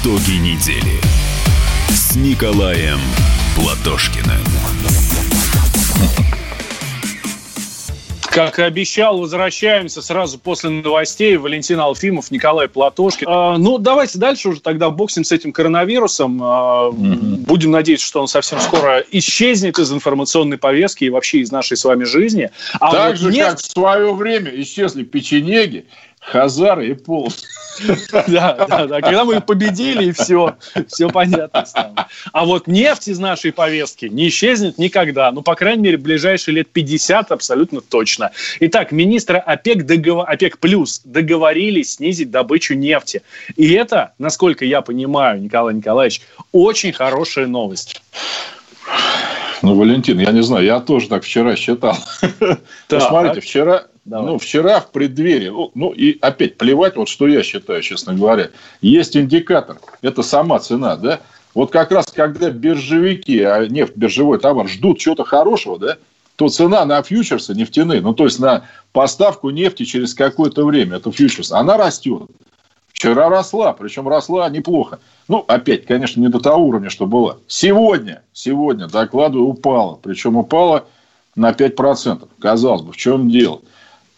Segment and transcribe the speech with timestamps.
[0.00, 1.00] Итоги недели
[1.88, 2.98] с Николаем
[3.56, 4.44] Платошкиным.
[8.22, 11.36] Как и обещал, возвращаемся сразу после новостей.
[11.36, 13.26] Валентин Алфимов, Николай Платошкин.
[13.28, 16.40] А, ну, давайте дальше уже тогда боксим с этим коронавирусом.
[16.42, 21.50] А, mm Будем надеяться, что он совсем скоро исчезнет из информационной повестки и вообще из
[21.50, 22.50] нашей с вами жизни.
[22.78, 23.48] А так вот же, нефть...
[23.48, 25.86] как в свое время исчезли печенеги,
[26.20, 27.46] хазары и полосы.
[28.28, 29.00] Да, да, да.
[29.00, 30.56] Когда мы победили, и все,
[30.88, 32.08] все понятно стало.
[32.32, 35.30] А вот нефть из нашей повестки не исчезнет никогда.
[35.32, 38.30] Ну, по крайней мере, в ближайшие лет 50 абсолютно точно.
[38.60, 40.28] Итак, министры ОПЕК, договор...
[40.28, 43.22] ОПЕК плюс договорились снизить добычу нефти.
[43.56, 48.00] И это, насколько я понимаю, Николай Николаевич, очень хорошая новость.
[49.62, 51.96] Ну, Валентин, я не знаю, я тоже так вчера считал.
[52.88, 54.26] Посмотрите, вчера Давай.
[54.26, 58.48] Ну, вчера в преддверии, ну, и опять плевать, вот что я считаю, честно говоря,
[58.80, 61.20] есть индикатор, это сама цена, да,
[61.54, 65.98] вот как раз когда биржевики, а нефть, биржевой товар ждут чего-то хорошего, да,
[66.36, 71.12] то цена на фьючерсы нефтяные, ну, то есть на поставку нефти через какое-то время, это
[71.12, 72.22] фьючерс, она растет.
[72.94, 75.00] Вчера росла, причем росла неплохо.
[75.28, 77.38] Ну, опять, конечно, не до того уровня, что было.
[77.46, 79.96] Сегодня, сегодня, докладываю, упала.
[80.02, 80.86] Причем упала
[81.36, 82.26] на 5%.
[82.40, 83.60] Казалось бы, в чем дело?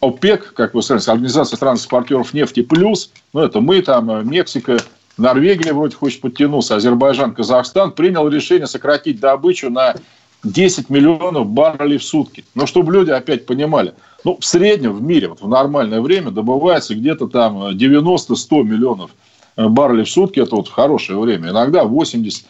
[0.01, 4.79] ОПЕК, как вы сказали, Организация стран-экспортеров нефти плюс, ну, это мы, там, э, Мексика,
[5.17, 9.95] Норвегия вроде хочет подтянуться, Азербайджан, Казахстан, принял решение сократить добычу на
[10.43, 12.43] 10 миллионов баррелей в сутки.
[12.55, 13.93] Но чтобы люди опять понимали,
[14.23, 19.11] ну, в среднем в мире, вот в нормальное время добывается где-то там 90-100 миллионов
[19.55, 22.45] э, баррелей в сутки, это вот хорошее время, иногда 80.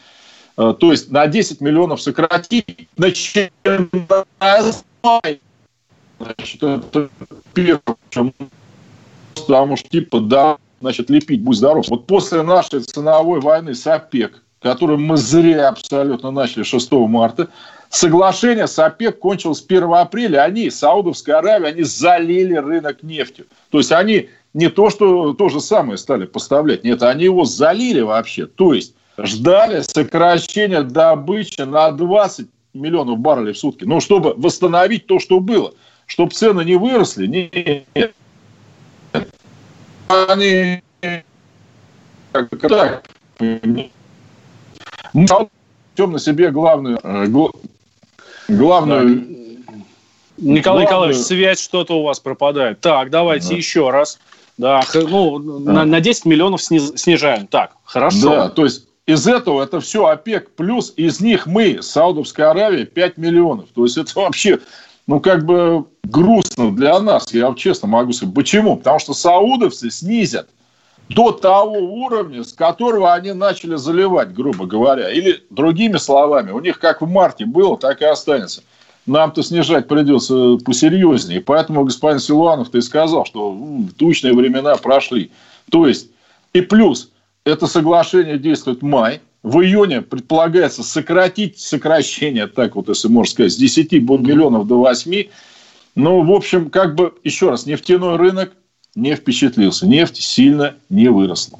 [0.58, 3.50] Э, то есть на 10 миллионов сократить, начиная
[6.24, 7.10] Значит, это
[7.54, 7.82] первое,
[9.36, 11.88] потому что типа, да, значит, лепить, будь здоров.
[11.90, 17.50] Вот после нашей ценовой войны с ОПЕК, которую мы зря абсолютно начали 6 марта,
[17.90, 20.44] соглашение с ОПЕК кончилось 1 апреля.
[20.44, 23.46] Они, Саудовская Аравия, они залили рынок нефтью.
[23.70, 26.84] То есть они не то, что то же самое стали поставлять.
[26.84, 28.46] Нет, они его залили вообще.
[28.46, 33.84] То есть ждали сокращения добычи на 20 миллионов баррелей в сутки.
[33.84, 35.74] Ну, чтобы восстановить то, что было
[36.12, 38.14] чтобы цены не выросли, нет.
[40.10, 40.84] Они
[42.34, 43.04] как так,
[43.40, 43.90] мы
[45.96, 47.28] на себе главную, э,
[48.50, 49.26] главную
[50.38, 52.82] Николай Николаевич, связь что-то у вас пропадает.
[52.82, 53.56] Так, давайте да.
[53.56, 54.20] еще раз.
[54.58, 55.72] Да, ну, да.
[55.72, 57.48] На, на 10 миллионов сниз, снижаем.
[57.48, 58.30] Так, хорошо.
[58.30, 63.18] Да, то есть из этого это все ОПЕК плюс, из них мы, Саудовская Аравия, 5
[63.18, 63.70] миллионов.
[63.74, 64.60] То есть это вообще
[65.12, 68.34] ну, как бы грустно для нас, я вам честно могу сказать.
[68.34, 68.78] Почему?
[68.78, 70.48] Потому что саудовцы снизят
[71.10, 75.12] до того уровня, с которого они начали заливать, грубо говоря.
[75.12, 78.64] Или другими словами, у них как в марте было, так и останется.
[79.06, 81.42] Нам-то снижать придется посерьезнее.
[81.42, 83.60] Поэтому господин Силуанов-то и сказал, что
[83.98, 85.30] тучные времена прошли.
[85.70, 86.08] То есть,
[86.54, 87.12] и плюс,
[87.44, 93.52] это соглашение действует в мае, в июне предполагается сократить сокращение, так вот, если можно сказать,
[93.52, 95.26] с 10 миллионов до 8.
[95.96, 98.54] Ну, в общем, как бы, еще раз, нефтяной рынок
[98.96, 99.88] не впечатлился.
[99.88, 101.60] Нефть сильно не выросла.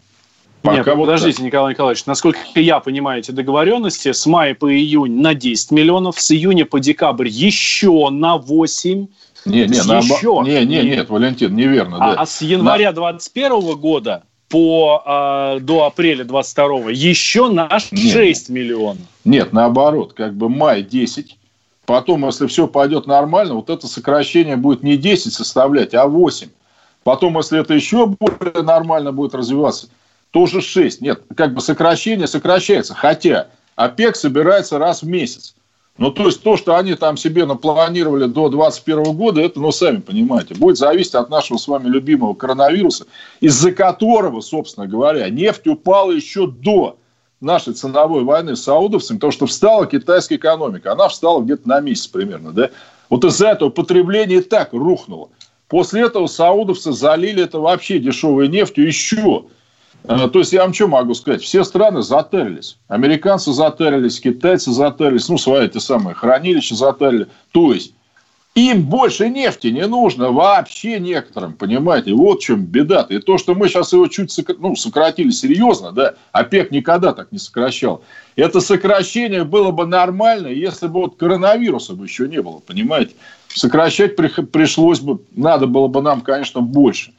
[0.62, 1.46] Пока Нет, вот подождите, так.
[1.48, 6.32] Николай Николаевич, насколько я понимаю эти договоренности, с мая по июнь на 10 миллионов, с
[6.32, 9.08] июня по декабрь еще на 8
[9.46, 10.44] не, не, еще.
[10.46, 11.98] Не, не, нет, Валентин, неверно.
[11.98, 12.22] А, да.
[12.22, 13.76] а с января 2021 на...
[13.76, 19.02] года по, э, до апреля 22 еще на 6 нет, миллионов.
[19.24, 21.38] Нет, наоборот, как бы май 10,
[21.86, 26.50] потом, если все пойдет нормально, вот это сокращение будет не 10 составлять, а 8.
[27.04, 29.88] Потом, если это еще более нормально будет развиваться,
[30.32, 31.02] тоже 6.
[31.02, 32.94] Нет, как бы сокращение сокращается.
[32.94, 35.56] Хотя ОПЕК собирается раз в месяц.
[36.02, 39.98] Ну, то есть, то, что они там себе напланировали до 2021 года, это, ну, сами
[39.98, 43.06] понимаете, будет зависеть от нашего с вами любимого коронавируса,
[43.40, 46.98] из-за которого, собственно говоря, нефть упала еще до
[47.40, 50.92] нашей ценовой войны с саудовцами, потому что встала китайская экономика.
[50.94, 52.72] Она встала где-то на месяц примерно, да?
[53.12, 55.30] Вот из-за этого потребление и так рухнуло.
[55.68, 59.46] После этого саудовцы залили это вообще дешевой нефтью еще
[60.08, 61.42] то есть, я вам что могу сказать?
[61.42, 62.78] Все страны затарились.
[62.88, 67.28] Американцы затарились, китайцы затарились, ну, свои те самые хранилища затарили.
[67.52, 67.94] То есть,
[68.54, 72.14] им больше нефти не нужно вообще некоторым, понимаете?
[72.14, 73.16] Вот в чем беда -то.
[73.16, 77.40] И то, что мы сейчас его чуть ну, сократили серьезно, да, ОПЕК никогда так не
[77.40, 78.04] сокращал.
[78.36, 83.14] Это сокращение было бы нормально, если бы вот коронавируса бы еще не было, понимаете?
[83.48, 87.14] Сокращать пришлось бы, надо было бы нам, конечно, больше.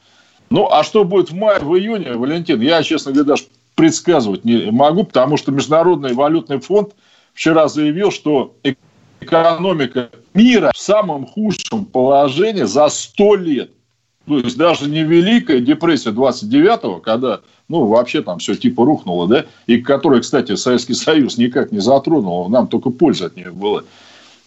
[0.53, 3.45] Ну, а что будет в мае, в июне, Валентин, я, честно говоря, даже
[3.75, 6.93] предсказывать не могу, потому что Международный валютный фонд
[7.33, 8.55] вчера заявил, что
[9.21, 13.71] экономика мира в самом худшем положении за 100 лет.
[14.27, 19.47] То есть даже не Великая депрессия 29-го, когда ну, вообще там все типа рухнуло, да,
[19.67, 23.85] и которая, кстати, Советский Союз никак не затронул, нам только польза от нее была.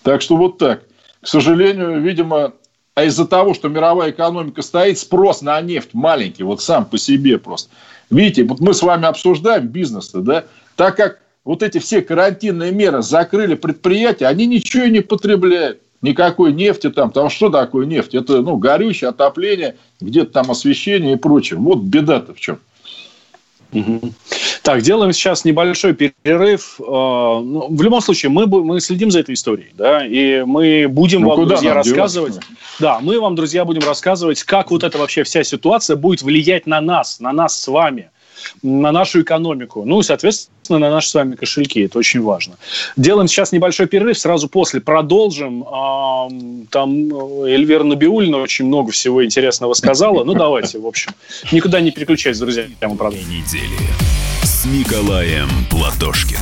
[0.03, 0.83] Так что вот так.
[1.21, 2.53] К сожалению, видимо,
[2.95, 7.37] а из-за того, что мировая экономика стоит, спрос на нефть маленький, вот сам по себе
[7.37, 7.69] просто.
[8.09, 10.45] Видите, вот мы с вами обсуждаем бизнес да,
[10.75, 15.79] так как вот эти все карантинные меры закрыли предприятия, они ничего не потребляют.
[16.01, 17.11] Никакой нефти там.
[17.11, 18.13] Там что такое нефть?
[18.13, 21.59] Это ну, горючее, отопление, где-то там освещение и прочее.
[21.59, 22.59] Вот беда-то в чем.
[24.61, 26.79] Так, делаем сейчас небольшой перерыв.
[26.79, 31.21] А, ну, в любом случае, мы, мы следим за этой историей, да, и мы будем
[31.21, 32.33] ну, вам, друзья, рассказывать.
[32.33, 32.47] Делать?
[32.79, 36.81] Да, мы вам, друзья, будем рассказывать, как вот эта вообще вся ситуация будет влиять на
[36.81, 38.09] нас, на нас с вами
[38.63, 41.81] на нашу экономику, ну и, соответственно, на наши с вами кошельки.
[41.81, 42.55] Это очень важно.
[42.97, 45.63] Делаем сейчас небольшой перерыв, сразу после продолжим.
[46.71, 50.23] Там Эльвира Набиулина очень много всего интересного сказала.
[50.23, 51.11] Ну, давайте, в общем.
[51.51, 52.65] Никуда не переключайтесь, друзья.
[52.81, 53.29] Мы продолжим.
[53.29, 53.69] Недели
[54.43, 56.41] с Николаем Платошкиным.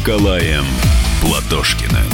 [0.00, 0.64] Николаем
[1.20, 2.06] Платошкиным.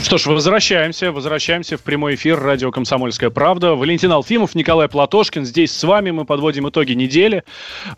[0.00, 1.10] Что ж, возвращаемся.
[1.10, 3.74] Возвращаемся в прямой эфир радио «Комсомольская правда».
[3.74, 5.44] Валентин Алфимов, Николай Платошкин.
[5.44, 7.42] Здесь с вами мы подводим итоги недели.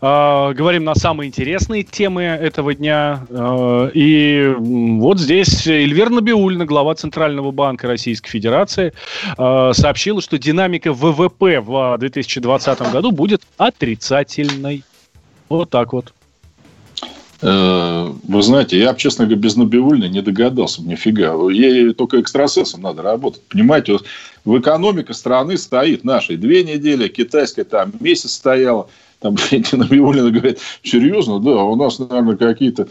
[0.01, 3.27] Э, говорим на самые интересные темы этого дня.
[3.29, 8.93] Э, и вот здесь Эльвира Набиульна, глава Центрального банка Российской Федерации,
[9.37, 14.83] э, сообщила, что динамика ВВП в 2020 году будет отрицательной.
[15.51, 16.13] Вот так вот.
[17.41, 21.33] Э, вы знаете, я, честно говоря, без Набиульной не догадался нифига.
[21.51, 23.41] Ей только экстрасенсом надо работать.
[23.49, 24.05] Понимаете, вот
[24.45, 28.87] в экономика страны стоит нашей две недели, китайская там месяц стояла.
[29.19, 29.35] Там
[29.73, 32.87] Набиулина говорит, серьезно, да, у нас, наверное, какие-то...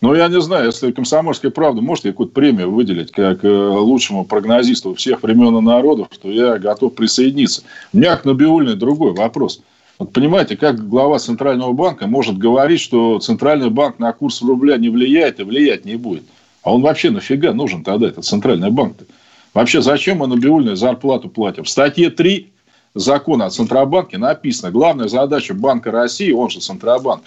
[0.00, 4.94] Ну, я не знаю, если «Комсомольская правда» может какую-то премию выделить как э, лучшему прогнозисту
[4.94, 7.62] всех времен и народов, то я готов присоединиться.
[7.92, 9.60] У меня к Набиулиной другой вопрос–
[9.98, 14.88] вот понимаете, как глава Центрального банка может говорить, что Центральный банк на курс рубля не
[14.88, 16.24] влияет и влиять не будет?
[16.62, 19.04] А он вообще нафига нужен тогда, этот Центральный банк-то?
[19.52, 21.64] Вообще, зачем мы набиульную зарплату платим?
[21.64, 22.52] В статье 3
[22.94, 27.22] закона о Центробанке написано, главная задача Банка России, он же Центробанк,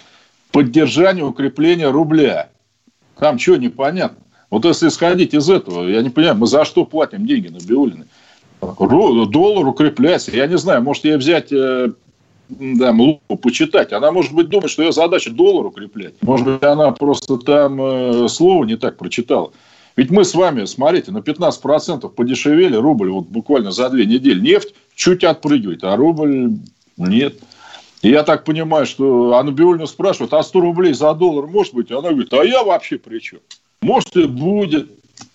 [0.52, 2.50] поддержание укрепления рубля.
[3.18, 4.18] Там что непонятно?
[4.50, 8.06] Вот если исходить из этого, я не понимаю, мы за что платим деньги на Биулины?
[8.60, 10.30] Доллар укрепляется.
[10.30, 11.52] Я не знаю, может, ей взять
[12.48, 13.92] да, лупу почитать.
[13.92, 16.14] Она, может быть, думает, что ее задача доллар укреплять.
[16.22, 19.52] Может быть, она просто там э, слово не так прочитала.
[19.96, 24.40] Ведь мы с вами, смотрите, на 15% подешевели рубль вот буквально за две недели.
[24.40, 26.52] Нефть чуть отпрыгивает, а рубль
[26.96, 27.34] нет.
[28.02, 31.90] И я так понимаю, что Анна спрашивает, а 100 рублей за доллар может быть?
[31.90, 33.40] Она говорит, а я вообще при чем?
[33.82, 34.88] Может и будет,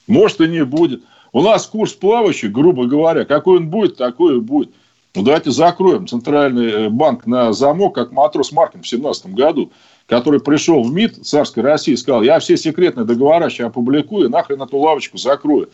[0.08, 1.02] может и не будет.
[1.34, 4.70] У нас курс плавающий, грубо говоря, какой он будет, такой и будет.
[5.16, 9.72] Ну, давайте закроем Центральный э, банк на замок, как матрос Маркин в 17 году,
[10.08, 14.62] который пришел в МИД царской России и сказал, я все секретные договора сейчас опубликую, нахрен
[14.64, 15.70] эту лавочку закрою.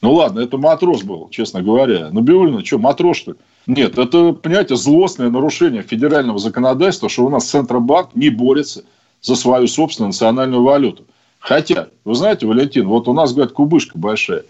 [0.00, 2.08] Ну, ладно, это матрос был, честно говоря.
[2.12, 3.36] Ну, Биулина, что, матрос, что ли?
[3.66, 8.84] Нет, это, понимаете, злостное нарушение федерального законодательства, что у нас Центробанк не борется
[9.20, 11.04] за свою собственную национальную валюту.
[11.40, 14.44] Хотя, вы знаете, Валентин, вот у нас, говорят, кубышка большая.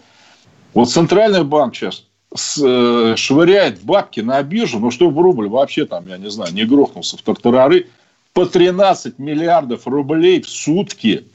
[0.73, 6.19] Вот Центральный банк сейчас Э, швыряет бабки на биржу, ну, чтобы рубль вообще там, я
[6.19, 7.87] не знаю, не грохнулся в тартарары,
[8.33, 11.25] по 13 миллиардов рублей в сутки.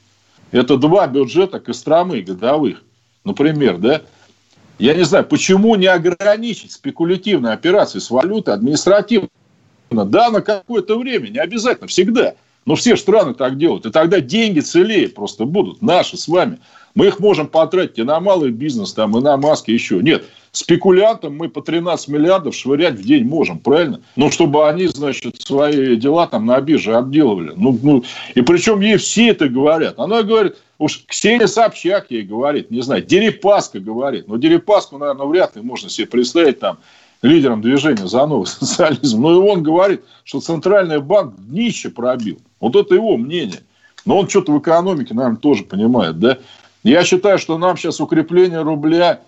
[0.52, 2.84] Это два бюджета Костромы годовых,
[3.24, 4.02] например, да?
[4.78, 9.28] Я не знаю, почему не ограничить спекулятивные операции с валютой административно?
[9.90, 12.34] Да, на какое-то время, не обязательно, всегда.
[12.66, 13.84] Но все страны так делают.
[13.84, 16.60] И тогда деньги целее просто будут, наши с вами.
[16.94, 20.00] Мы их можем потратить и на малый бизнес, там, и на маски еще.
[20.00, 24.00] Нет, спекулянтам мы по 13 миллиардов швырять в день можем, правильно?
[24.14, 27.52] Ну, чтобы они, значит, свои дела там на бирже обделывали.
[27.56, 29.98] Ну, ну, и причем ей все это говорят.
[29.98, 34.28] Она говорит, уж Ксения Собчак ей говорит, не знаю, Дерипаска говорит.
[34.28, 36.78] Но Дерипаску, наверное, вряд ли можно себе представить там
[37.22, 39.20] лидером движения за новый социализм.
[39.20, 42.38] Но и он говорит, что Центральный банк днище пробил.
[42.60, 43.62] Вот это его мнение.
[44.04, 46.38] Но он что-то в экономике, наверное, тоже понимает, да?
[46.84, 49.20] Я считаю, что нам сейчас укрепление рубля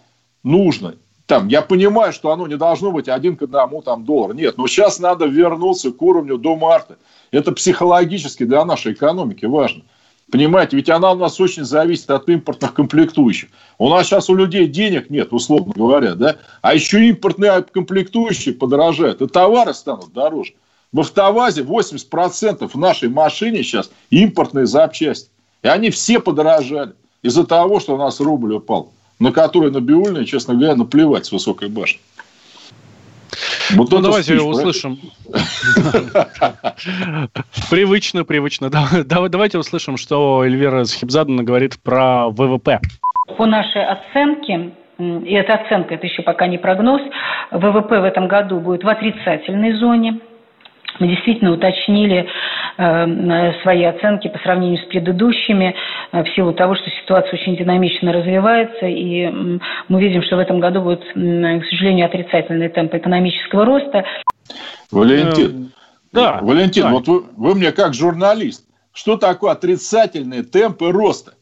[0.45, 0.95] нужно.
[1.27, 4.35] Там, я понимаю, что оно не должно быть один к одному там, доллар.
[4.35, 6.99] Нет, но сейчас надо вернуться к уровню до марта.
[7.33, 9.83] Это психологически для нашей экономики важно.
[10.31, 13.49] Понимаете, ведь она у нас очень зависит от импортных комплектующих.
[13.79, 16.37] У нас сейчас у людей денег нет, условно говоря, да?
[16.63, 20.53] А еще импортные комплектующие подорожают, и товары станут дороже.
[20.93, 25.31] В автовазе 80% в нашей машине сейчас импортные запчасти.
[25.63, 26.93] И они все подорожали
[27.27, 31.33] из-за того, что у нас рубль упал, на который на Биульной, честно говоря, наплевать с
[31.33, 32.01] высокой башни.
[33.75, 34.99] Вот ну, давайте спич, услышим.
[37.69, 38.71] Привычно, привычно.
[39.05, 42.81] Давайте услышим, что Эльвира Схибзадана говорит про ВВП.
[43.37, 47.03] По нашей оценке, и эта оценка, это еще пока не прогноз,
[47.51, 50.21] ВВП в этом году будет в отрицательной зоне–
[50.99, 52.27] мы действительно уточнили
[52.79, 55.75] э, свои оценки по сравнению с предыдущими
[56.13, 59.27] э, в силу того, что ситуация очень динамично развивается, и
[59.89, 64.05] мы видим, что в этом году будет, к сожалению, отрицательный темп экономического роста.
[64.91, 65.77] Валентин, э,
[66.13, 66.91] да, Валентин, да.
[66.91, 71.35] вот вы, вы мне как журналист, что такое отрицательные темпы роста?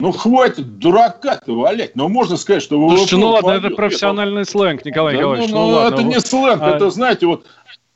[0.00, 1.94] Ну, хватит дурака-то валять.
[1.94, 2.76] Но можно сказать, что...
[2.88, 5.50] Слушайте, ну ладно, это профессиональный сленг, Николай да, Николаевич.
[5.50, 5.94] Ну, ну, ну ладно.
[5.94, 6.70] это не сленг, а...
[6.70, 7.44] это, знаете, вот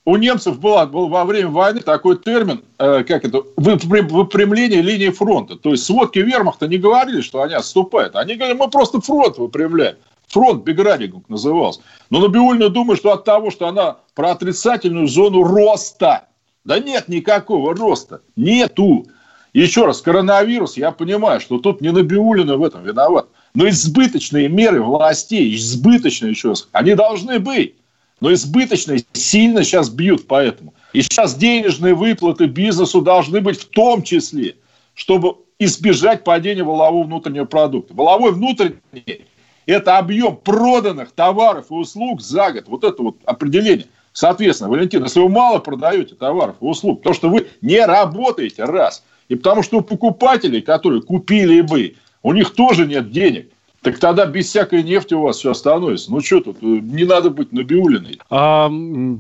[0.05, 5.57] у немцев была, был во время войны такой термин, э, как это, выпрямление линии фронта.
[5.57, 8.15] То есть сводки вермахта не говорили, что они отступают.
[8.15, 9.97] Они говорили, мы просто фронт выпрямляем.
[10.29, 11.81] Фронт Беградинг назывался.
[12.11, 16.27] Но Набиульна думает, что от того, что она про отрицательную зону роста.
[16.65, 18.21] Да нет никакого роста.
[18.37, 19.07] Нету.
[19.53, 23.29] Еще раз, коронавирус, я понимаю, что тут не Набиулина в этом виноват.
[23.55, 27.77] Но избыточные меры властей, избыточные еще раз, они должны быть
[28.25, 30.73] но избыточные сильно сейчас бьют по этому.
[30.95, 34.57] И сейчас денежные выплаты бизнесу должны быть в том числе,
[34.95, 37.93] чтобы избежать падения волового внутреннего продукта.
[37.93, 39.27] Воловой внутренний–
[39.67, 42.65] это объем проданных товаров и услуг за год.
[42.67, 43.89] Вот это вот определение.
[44.15, 49.05] Соответственно, Валентин, если вы мало продаете товаров и услуг, то что вы не работаете, раз.
[49.29, 53.51] И потому что у покупателей, которые купили бы, у них тоже нет денег.
[53.85, 56.11] Так тогда без всякой нефти у вас все становится.
[56.11, 58.19] Ну что тут, не надо быть Набиулиной.
[58.31, 58.71] А,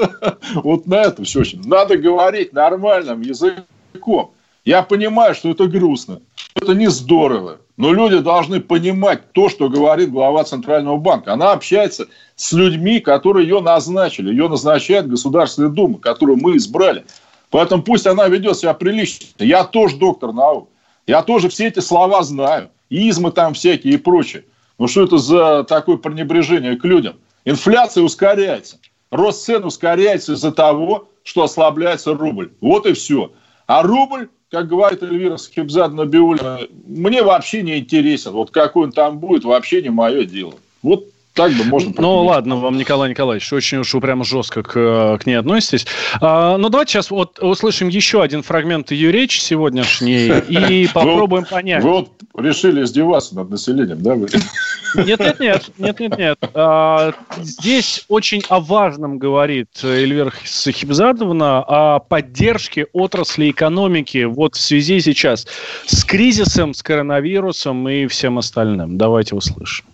[0.55, 1.63] вот на это все очень.
[1.67, 4.33] Надо говорить нормальным языком.
[4.65, 6.21] Я понимаю, что это грустно,
[6.55, 7.59] это не здорово.
[7.77, 11.33] Но люди должны понимать то, что говорит глава Центрального банка.
[11.33, 14.31] Она общается с людьми, которые ее назначили.
[14.31, 17.05] Ее назначает Государственная Дума, которую мы избрали.
[17.51, 19.27] Поэтому пусть она ведет себя прилично.
[19.39, 20.69] Я тоже доктор наук.
[21.07, 22.71] Я тоже все эти слова знаю.
[22.91, 24.45] Измы там всякие и прочее.
[24.79, 27.17] Ну что это за такое пренебрежение к людям?
[27.45, 28.79] Инфляция ускоряется.
[29.11, 32.53] Рост цен ускоряется из-за того, что ослабляется рубль.
[32.61, 33.33] Вот и все.
[33.67, 38.33] А рубль, как говорит Эльвира Схибзадна Биулина, мне вообще не интересен.
[38.33, 40.55] Вот какой он там будет, вообще не мое дело.
[40.83, 41.93] Вот Так бы можно...
[41.99, 45.85] Ну, ладно, вам, Николай Николаевич, очень уж прямо жестко к, к ней относитесь.
[46.21, 51.83] А, ну, давайте сейчас вот услышим еще один фрагмент ее речи сегодняшней и попробуем понять.
[51.83, 54.15] Вы вот решили издеваться над населением, да?
[54.15, 56.39] Нет, нет, нет, нет, нет, нет.
[56.55, 65.01] А, здесь очень о важном говорит Эльвира Сахибзадовна, о поддержке отрасли экономики вот в связи
[65.01, 65.49] сейчас
[65.87, 68.97] с кризисом, с коронавирусом и всем остальным.
[68.99, 69.85] Давайте услышим.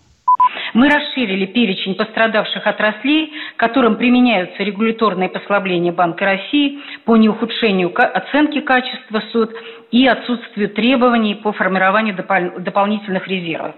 [0.73, 9.21] Мы расширили перечень пострадавших отраслей, которым применяются регуляторные послабления Банка России по неухудшению оценки качества
[9.31, 9.51] суд
[9.91, 13.75] и отсутствию требований по формированию дополнительных резервов.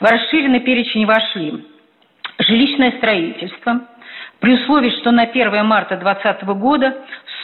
[0.00, 1.64] В расширенный перечень вошли
[2.38, 3.82] жилищное строительство,
[4.40, 6.96] при условии, что на 1 марта 2020 года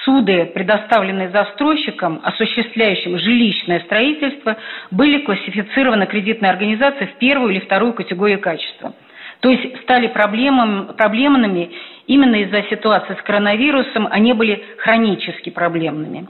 [0.05, 4.57] суды, предоставленные застройщикам, осуществляющим жилищное строительство,
[4.91, 8.93] были классифицированы кредитной организацией в первую или вторую категорию качества.
[9.41, 11.71] То есть стали проблемами, проблемными
[12.07, 16.29] именно из-за ситуации с коронавирусом, они были хронически проблемными.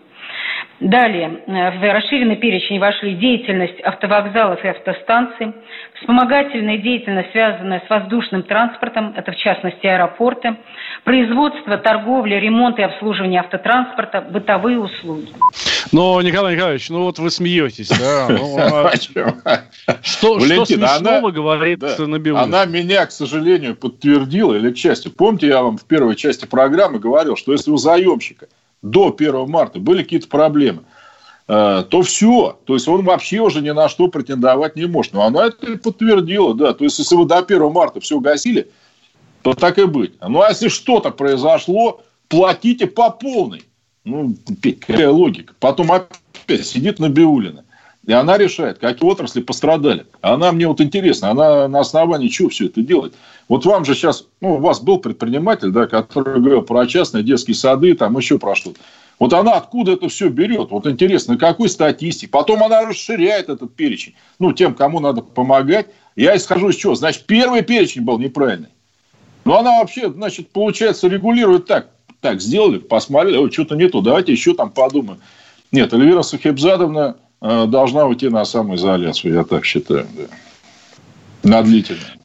[0.81, 5.53] Далее, э, в расширенный перечень вошли деятельность автовокзалов и автостанций,
[6.01, 10.57] вспомогательная деятельность, связанная с воздушным транспортом, это в частности аэропорты,
[11.05, 15.29] производство, торговля, ремонт и обслуживание автотранспорта, бытовые услуги.
[15.93, 18.29] Но, Николай Николаевич, ну вот вы смеетесь, да?
[18.41, 18.91] Ну, а
[20.03, 22.43] что смешного говорит Набиуллина?
[22.43, 25.13] Она меня, к сожалению, подтвердила, или к счастью.
[25.13, 28.47] Помните, я вам в первой части программы говорил, что если у заемщика–
[28.83, 30.83] до 1 марта были какие-то проблемы,
[31.49, 32.59] э, то все.
[32.65, 35.13] То есть он вообще уже ни на что претендовать не может.
[35.13, 36.73] Но она это подтвердила, да.
[36.73, 38.71] То есть если вы до 1 марта все гасили,
[39.43, 40.15] то так и быть.
[40.21, 43.65] Ну, а если что-то произошло, платите по полной.
[44.05, 45.55] Ну, какая логика.
[45.61, 47.65] Потом опять сидит на Биулина.
[48.07, 50.07] И она решает, какие отрасли пострадали.
[50.23, 53.15] Она мне вот интересно, она на основании чего все это делает?
[53.49, 57.55] Вот вам же сейчас, ну, у вас был предприниматель, да, который говорил про частные детские
[57.55, 58.81] сады, там еще про что-то.
[59.19, 60.71] Вот она откуда это все берет?
[60.71, 62.31] Вот интересно, какой статистике?
[62.31, 64.15] Потом она расширяет этот перечень.
[64.39, 65.89] Ну, тем, кому надо помогать.
[66.17, 66.95] Я исхожу из чего?
[66.95, 68.71] Значит, первый перечень был неправильный.
[69.45, 71.89] Но она вообще, значит, получается, регулирует так.
[72.23, 75.21] Так, сделали, посмотрели, что-то не то, давайте еще там подумаем.
[75.73, 80.07] Нет, Эльвира Сахибзадовна должна уйти на самоизоляцию, я так считаю.
[80.17, 80.23] Да.
[81.43, 82.21] На длительную.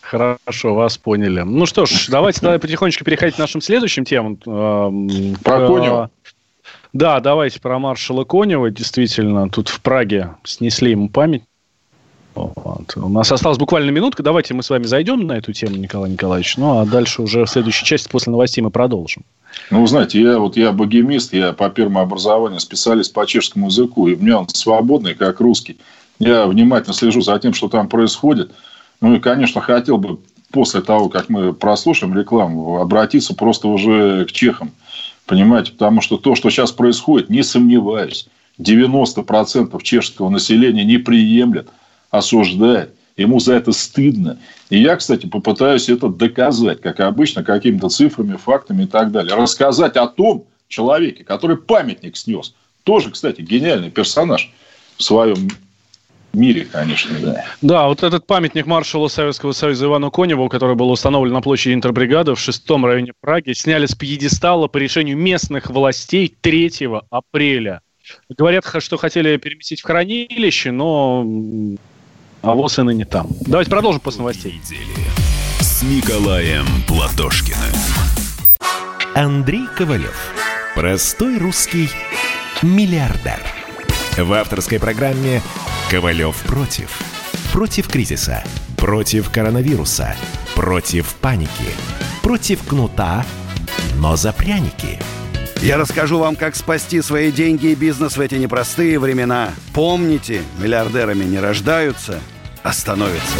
[0.00, 1.40] Хорошо, вас поняли.
[1.40, 4.38] Ну что ж, давайте тогда потихонечку переходить к нашим следующим темам.
[4.46, 6.10] Эм, про Конева?
[6.92, 8.70] Да, давайте про маршала Конева.
[8.70, 11.42] Действительно, тут в Праге снесли ему память.
[12.34, 12.96] Вот.
[12.96, 14.22] У нас осталась буквально минутка.
[14.22, 16.56] Давайте мы с вами зайдем на эту тему, Николай Николаевич.
[16.56, 19.24] Ну, а дальше уже в следующей части после новостей мы продолжим.
[19.70, 24.14] Ну, знаете, я вот я богемист, я по первому образованию специалист по чешскому языку, и
[24.14, 25.78] у меня он свободный, как русский.
[26.18, 28.52] Я внимательно слежу за тем, что там происходит.
[29.00, 34.32] Ну, и, конечно, хотел бы после того, как мы прослушаем рекламу, обратиться просто уже к
[34.32, 34.70] чехам.
[35.26, 38.28] Понимаете, потому что то, что сейчас происходит, не сомневаюсь,
[38.60, 41.68] 90% чешского населения не приемлет,
[42.10, 44.38] осуждает Ему за это стыдно.
[44.70, 49.36] И я, кстати, попытаюсь это доказать, как обычно, какими-то цифрами, фактами и так далее.
[49.36, 52.54] Рассказать о том человеке, который памятник снес.
[52.82, 54.52] Тоже, кстати, гениальный персонаж
[54.96, 55.48] в своем
[56.32, 57.44] мире, конечно, да.
[57.62, 62.34] Да, вот этот памятник маршала Советского Союза Ивану Коневу, который был установлен на площади Интербригады
[62.34, 67.80] в шестом районе Праги, сняли с пьедестала по решению местных властей 3 апреля.
[68.36, 71.24] Говорят, что хотели переместить в хранилище, но
[72.44, 73.26] а вот и ныне там.
[73.46, 74.60] Давайте продолжим после новостей.
[75.60, 77.58] С Николаем Платошкиным.
[79.14, 80.16] Андрей Ковалев.
[80.74, 81.88] Простой русский
[82.62, 83.40] миллиардер.
[84.18, 85.40] В авторской программе
[85.90, 87.00] «Ковалев против».
[87.52, 88.42] Против кризиса,
[88.76, 90.14] против коронавируса,
[90.54, 91.50] против паники,
[92.22, 93.24] против кнута,
[93.96, 94.98] но за пряники–
[95.64, 99.48] я расскажу вам, как спасти свои деньги и бизнес в эти непростые времена.
[99.72, 102.20] Помните, миллиардерами не рождаются,
[102.64, 103.36] остановится.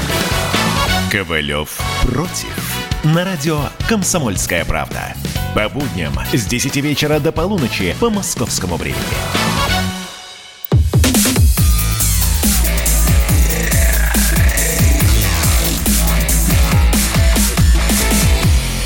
[1.11, 2.55] Ковалев против.
[3.03, 3.59] На радио
[3.89, 5.15] «Комсомольская правда».
[5.55, 9.01] По будням с 10 вечера до полуночи по московскому времени.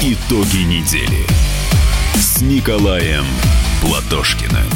[0.00, 1.26] Итоги недели
[2.14, 3.24] с Николаем
[3.80, 4.66] Платошкиным.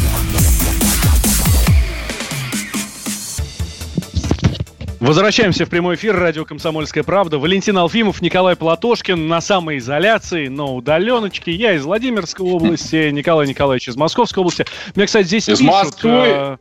[5.03, 6.17] Возвращаемся в прямой эфир.
[6.17, 7.41] Радио «Комсомольская правда».
[7.41, 11.51] Валентин Алфимов, Николай Платошкин на самоизоляции, но удаленочке.
[11.51, 14.65] Я из Владимирской области, Николай Николаевич из Московской области.
[14.95, 15.75] Меня, кстати, здесь из пишут...
[15.75, 16.11] Москвы.
[16.11, 16.57] Э,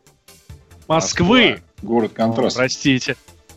[0.88, 1.50] Москвы.
[1.50, 1.66] Москва.
[1.82, 2.56] Город контраст.
[2.56, 3.14] О, простите.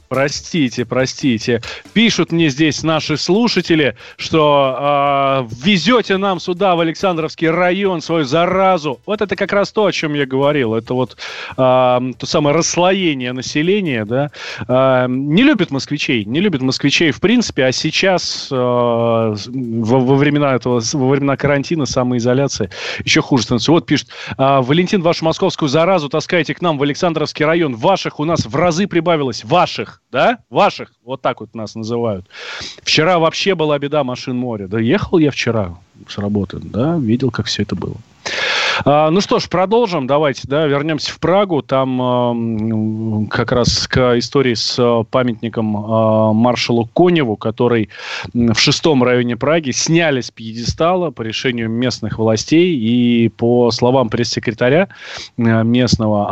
[0.07, 1.61] Простите, простите.
[1.93, 8.99] Пишут мне здесь наши слушатели, что э, везете нам сюда, в Александровский район, свою заразу.
[9.05, 10.75] Вот это как раз то, о чем я говорил.
[10.75, 11.17] Это вот
[11.51, 14.05] э, то самое расслоение населения.
[14.05, 14.29] Да?
[14.67, 16.23] Э, не любят москвичей.
[16.23, 17.65] Не любят москвичей в принципе.
[17.65, 19.35] А сейчас, э, во,
[19.99, 22.69] во, времена этого, во времена карантина, самоизоляции,
[23.03, 23.71] еще хуже становится.
[23.71, 27.75] Вот пишет, э, Валентин, вашу московскую заразу таскайте к нам в Александровский район.
[27.75, 29.43] Ваших у нас в разы прибавилось.
[29.43, 32.25] Ваших да, ваших, вот так вот нас называют.
[32.83, 34.67] Вчера вообще была беда машин моря.
[34.67, 35.77] Да ехал я вчера
[36.07, 37.95] с работы, да, видел, как все это было.
[38.83, 40.07] А, ну что ж, продолжим.
[40.07, 41.61] Давайте, да, вернемся в Прагу.
[41.61, 47.89] Там э, как раз к истории с э, памятником маршалу Коневу, который
[48.33, 52.75] в шестом районе Праги сняли с пьедестала по решению местных властей.
[52.75, 54.89] И по словам пресс-секретаря
[55.37, 56.29] э, местного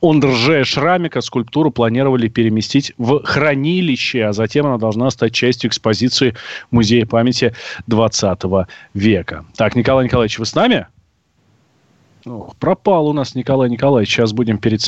[0.00, 6.34] Ондрже Шрамика, скульптуру планировали переместить в хранилище, а затем она должна стать частью экспозиции
[6.70, 7.54] Музея памяти
[7.86, 8.40] 20
[8.94, 9.44] века.
[9.56, 10.86] Так, Николай Николаевич, вы с нами?
[12.26, 14.12] Ох, пропал у нас Николай Николаевич.
[14.12, 14.80] Сейчас будем перед,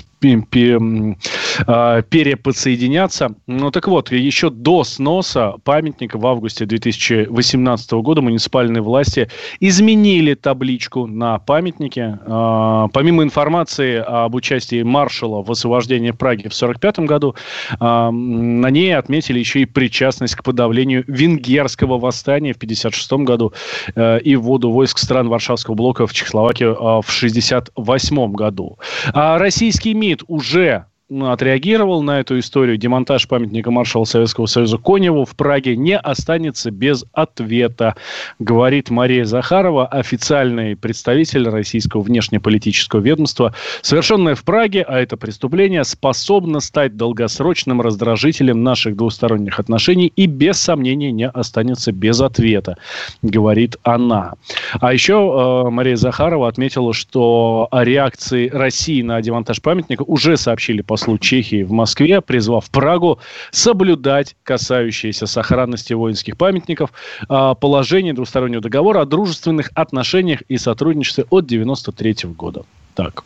[1.67, 3.35] а, переподсоединяться.
[3.47, 11.07] Ну так вот, еще до сноса памятника в августе 2018 года муниципальные власти изменили табличку
[11.07, 12.19] на памятнике.
[12.27, 17.35] А, помимо информации об участии маршала в освобождении Праги в 1945 году,
[17.81, 23.53] а, на ней отметили еще и причастность к подавлению венгерского восстания в 1956 году
[23.95, 28.79] э, и вводу войск стран Варшавского блока в Чехословакию в 1968 году.
[29.13, 30.87] А российский МИД уже
[31.21, 32.77] отреагировал на эту историю.
[32.77, 37.97] Демонтаж памятника маршала Советского Союза Коневу в Праге не останется без ответа,
[38.39, 43.55] говорит Мария Захарова, официальный представитель российского внешнеполитического ведомства.
[43.83, 50.59] Совершенное в Праге, а это преступление, способно стать долгосрочным раздражителем наших двусторонних отношений и без
[50.59, 52.77] сомнения не останется без ответа,
[53.23, 54.35] говорит она.
[54.81, 60.81] А еще э, Мария Захарова отметила, что о реакции России на демонтаж памятника уже сообщили
[60.83, 63.19] по послу Чехии в Москве, призвав Прагу
[63.51, 66.93] соблюдать касающиеся сохранности воинских памятников
[67.29, 72.63] а, положение двустороннего договора о дружественных отношениях и сотрудничестве от 1993 года.
[72.95, 73.25] Так,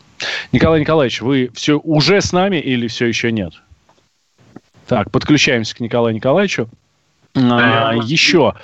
[0.51, 3.53] Николай Николаевич, вы все уже с нами или все еще нет?
[4.87, 6.69] Так, подключаемся к Николаю Николаевичу.
[7.35, 8.55] А, еще.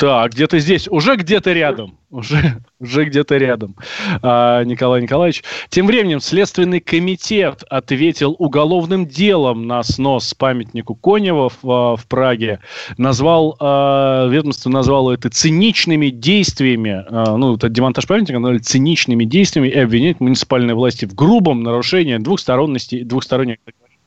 [0.00, 1.98] Так, где-то здесь, уже где-то рядом.
[2.08, 3.76] Уже, уже где-то рядом,
[4.22, 5.44] а, Николай Николаевич.
[5.68, 12.60] Тем временем Следственный комитет ответил уголовным делом на снос памятнику Конева в, а, в Праге.
[12.96, 19.68] Назвал, а, ведомство назвало это циничными действиями, а, ну, это демонтаж памятника, но циничными действиями
[19.68, 23.58] и обвиняет муниципальные власти в грубом нарушении двухсторонности, двухсторонних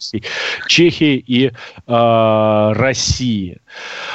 [0.03, 0.23] властей
[0.67, 1.51] Чехии и
[1.87, 3.59] э, России.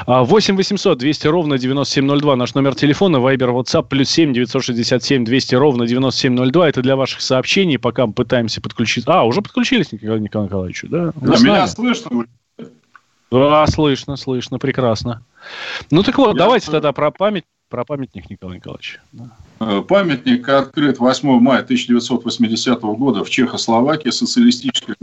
[0.07, 5.87] 8 800 200 ровно 9702 наш номер телефона, Вайбер, WhatsApp, плюс 7 967 200 ровно
[5.87, 6.69] 9702.
[6.69, 9.13] Это для ваших сообщений, пока мы пытаемся подключиться.
[9.13, 11.13] А, уже подключились, Николай Николаевич, да?
[11.15, 12.25] Вы да меня слышно?
[13.31, 15.23] Да, слышно, слышно, прекрасно.
[15.91, 16.77] Ну так вот, Я давайте слышу.
[16.77, 17.45] тогда про память.
[17.69, 18.99] Про памятник Николай Николаевич.
[19.89, 24.95] Памятник открыт 8 мая 1980 года в Чехословакии социалистической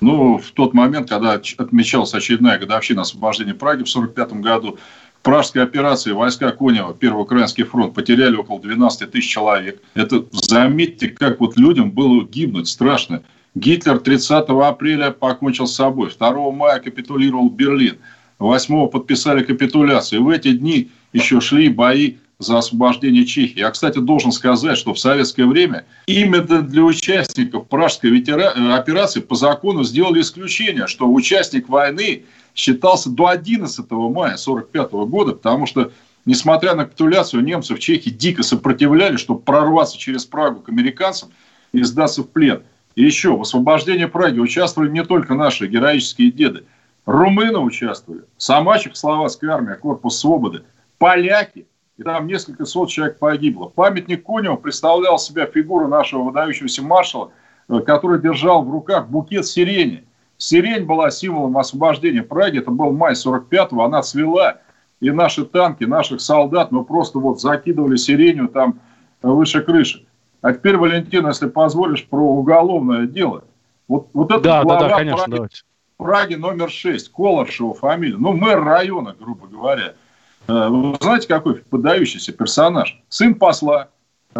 [0.00, 4.78] ну, в тот момент, когда отмечалась очередная годовщина освобождения Праги в 1945 году,
[5.20, 9.82] в пражской операции войска Конева, Первый Украинский фронт, потеряли около 12 тысяч человек.
[9.94, 13.22] Это, заметьте, как вот людям было гибнуть страшно.
[13.54, 17.96] Гитлер 30 апреля покончил с собой, 2 мая капитулировал Берлин,
[18.38, 20.22] 8 подписали капитуляцию.
[20.22, 23.60] В эти дни еще шли бои за освобождение Чехии.
[23.60, 28.52] Я, кстати, должен сказать, что в советское время именно для участников пражской ветера...
[28.54, 35.32] Э, операции по закону сделали исключение, что участник войны считался до 11 мая 1945 года,
[35.32, 35.92] потому что,
[36.26, 41.30] несмотря на капитуляцию, немцы в Чехии дико сопротивлялись, чтобы прорваться через Прагу к американцам
[41.72, 42.62] и сдаться в плен.
[42.96, 46.64] И еще, в освобождении Праги участвовали не только наши героические деды.
[47.06, 50.64] Румыны участвовали, сама Чехословацкая армия, Корпус Свободы,
[50.98, 53.68] поляки– и там несколько сот человек погибло.
[53.68, 57.30] Памятник Коневу представлял себя фигуру нашего выдающегося маршала,
[57.68, 60.04] э, который держал в руках букет сирени.
[60.36, 64.58] Сирень была символом освобождения Праги, это был май 45-го, она цвела,
[65.00, 68.80] и наши танки, наших солдат мы просто вот закидывали сиренью там
[69.22, 70.04] выше крыши.
[70.42, 73.44] А теперь, Валентин, если позволишь, про уголовное дело.
[73.88, 75.54] Вот, вот это да, глава да, да, конечно, Праги,
[75.96, 80.05] Праги номер 6, Колоршева фамилия, ну, мэр района, грубо говоря– Э,
[80.46, 83.00] вы знаете, какой подающийся персонаж?
[83.08, 83.88] Сын посла,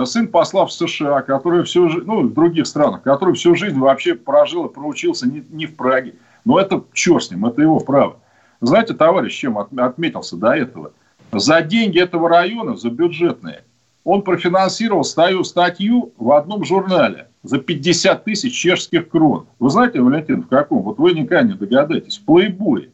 [0.04, 4.14] сын посла в США, который всю жизнь, ну, в других странах, который всю жизнь вообще
[4.14, 6.14] прожил и проучился не, не в Праге.
[6.44, 8.18] Но это черт с ним, это его право.
[8.60, 10.92] Знаете, товарищ, чем отметился до этого?
[11.32, 13.64] За деньги этого района, за бюджетные,
[14.04, 19.46] он профинансировал стою статью в одном журнале за 50 тысяч чешских крон.
[19.58, 20.82] Вы знаете, Валентин, в каком?
[20.82, 22.18] Вот вы никогда не догадаетесь.
[22.18, 22.90] В плейбое.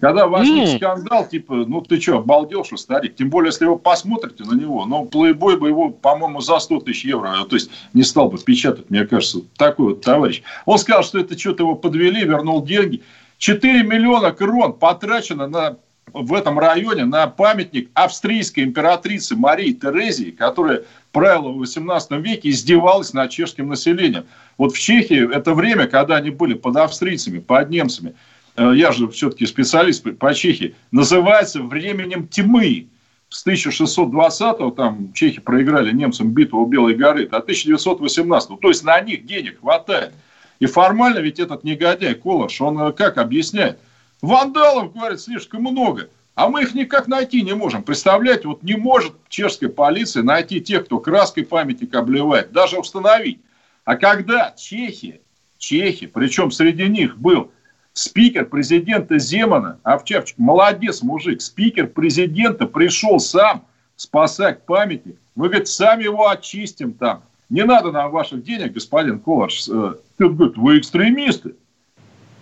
[0.00, 0.76] Когда возник mm.
[0.76, 3.16] скандал, типа, ну ты что, обалдел, что старик?
[3.16, 7.06] Тем более, если вы посмотрите на него, ну, плейбой бы его, по-моему, за 100 тысяч
[7.06, 10.42] евро, то есть не стал бы печатать, мне кажется, такой вот товарищ.
[10.66, 13.02] Он сказал, что это что-то его подвели, вернул деньги.
[13.38, 15.76] 4 миллиона крон потрачено на,
[16.12, 23.14] в этом районе на памятник австрийской императрице Марии Терезии, которая правила в 18 веке издевалась
[23.14, 24.24] над чешским населением.
[24.58, 28.14] Вот в Чехии это время, когда они были под австрийцами, под немцами–
[28.56, 32.88] я же все-таки специалист по Чехии, называется «Временем тьмы».
[33.28, 39.00] С 1620-го там чехи проиграли немцам битву у Белой горы, а 1918 то есть на
[39.00, 40.12] них денег хватает.
[40.60, 43.78] И формально ведь этот негодяй Колош, он э, как объясняет?
[44.22, 46.08] Вандалов, говорит, слишком много.
[46.34, 47.82] А мы их никак найти не можем.
[47.82, 53.40] Представляете, вот не может чешская полиция найти тех, кто краской памятник обливает, даже установить.
[53.84, 55.20] А когда чехи,
[55.58, 57.50] чехи, причем среди них был
[57.96, 63.64] спикер президента Земана, Овчарчик, молодец мужик, спикер президента пришел сам
[63.96, 65.16] спасать памятник.
[65.34, 67.22] Мы, говорит, сами его очистим там.
[67.48, 69.66] Не надо нам ваших денег, господин Колаш.
[69.68, 71.54] Э, ты говорит, вы экстремисты.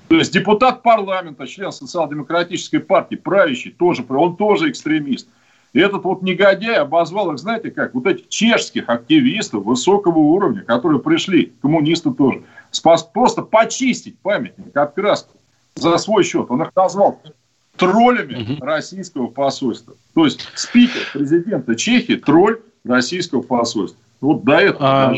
[0.09, 5.29] То есть депутат парламента, член социал-демократической партии, правящий, тоже, он тоже экстремист.
[5.73, 11.01] И этот вот негодяй обозвал их, знаете как, вот этих чешских активистов высокого уровня, которые
[11.01, 15.31] пришли, коммунисты тоже, спас, просто почистить памятник от краски
[15.91, 16.47] за свой счет.
[16.49, 17.21] Он их назвал
[17.77, 18.65] троллями угу.
[18.65, 19.95] российского посольства.
[20.15, 23.99] То есть спикер президента Чехии тролль российского посольства.
[24.21, 25.15] Вот до этого а.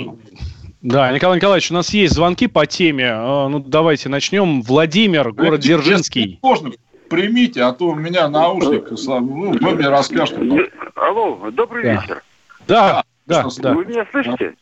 [0.83, 3.11] Да, Николай Николаевич, у нас есть звонки по теме.
[3.11, 4.63] А, ну, давайте начнем.
[4.63, 6.39] Владимир, город Дзержинский.
[6.43, 6.73] Можно
[7.09, 10.71] примите, а то у меня наушник, ну, вы мне расскажете.
[10.95, 11.93] Алло, добрый да.
[11.95, 12.23] вечер.
[12.69, 13.51] Да, да, да.
[13.59, 13.75] да.
[13.75, 14.55] Вы меня слышите?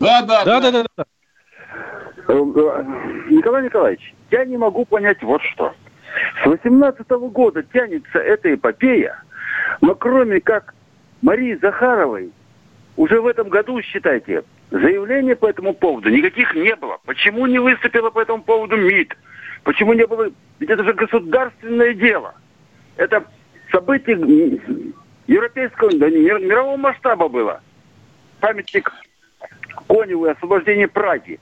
[0.00, 0.60] Да, да, да.
[0.60, 0.86] Да, да, да.
[0.96, 1.04] да.
[2.28, 2.84] Э, э,
[3.30, 5.74] Николай Николаевич, я не могу понять вот что.
[6.42, 9.22] С 18 -го года тянется эта эпопея,
[9.80, 10.74] но кроме как
[11.22, 12.30] Марии Захаровой,
[12.96, 16.98] уже в этом году, считайте, заявления по этому поводу никаких не было.
[17.06, 19.16] Почему не выступила по этому поводу МИД?
[19.64, 20.30] Почему не было?
[20.58, 22.34] Ведь это же государственное дело.
[22.96, 23.24] Это
[23.70, 24.16] событие
[25.26, 27.62] европейского, да, мирового масштаба было.
[28.40, 28.92] Памятник
[29.88, 31.40] Коневу и освобождение Праги.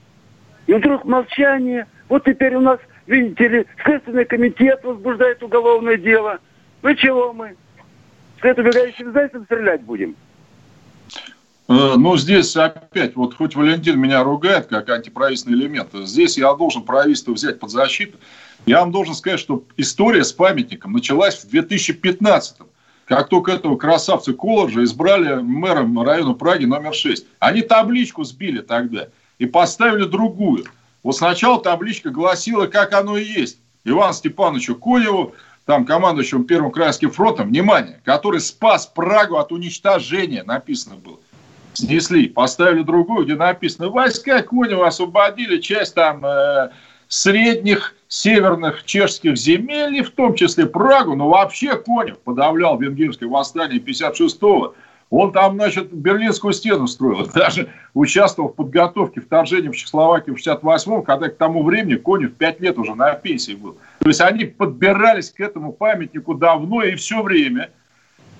[0.67, 1.87] И вдруг молчание.
[2.09, 6.39] Вот теперь у нас, видите ли, Следственный комитет возбуждает уголовное дело.
[6.83, 7.55] Ну чего мы?
[8.41, 10.15] След убегающим зайцем стрелять будем?
[11.69, 16.83] Э, ну, здесь опять, вот хоть Валентин меня ругает как антиправительственный элемент, здесь я должен
[16.83, 18.17] правительство взять под защиту.
[18.65, 22.67] Я вам должен сказать, что история с памятником началась в 2015 -м.
[23.05, 27.25] Как только этого красавца Колоржа избрали мэром района Праги номер 6.
[27.39, 29.07] Они табличку сбили тогда
[29.39, 30.65] и поставили другую.
[31.03, 33.59] Вот сначала табличка гласила, как оно и есть.
[33.83, 35.33] Иван Степановичу Коневу,
[35.65, 41.19] там командующему Первым Крайским фронтом, внимание, который спас Прагу от уничтожения, написано было.
[41.73, 46.71] Снесли, поставили другую, где написано, войска Конева освободили часть там э,
[47.07, 54.75] средних северных чешских земель, в том числе Прагу, но вообще Конев подавлял венгерское восстание 56-го
[55.09, 57.27] он там, значит, Берлинскую стену строил.
[57.33, 62.59] Даже участвовал в подготовке вторжения в Чехословакию в 68-м, когда к тому времени Конев 5
[62.59, 63.77] лет уже на пенсии был.
[63.99, 67.69] То есть они подбирались к этому памятнику давно и все время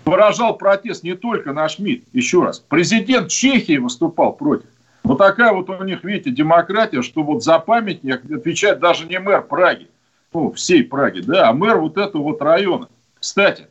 [0.06, 2.60] выражал протест не только наш МИД, еще раз.
[2.60, 4.67] Президент Чехии выступал против.
[5.03, 9.41] Но такая вот у них, видите, демократия, что вот за памятник отвечает даже не мэр
[9.41, 9.88] Праги,
[10.34, 12.89] ну, всей Праги, да, а мэр вот этого вот района.
[13.19, 13.67] Кстати,